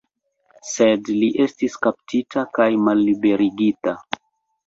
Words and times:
Sed 0.67 1.09
li 1.17 1.27
estis 1.43 1.75
kaptita 1.85 2.43
kaj 2.57 2.67
malliberigita. 2.87 3.93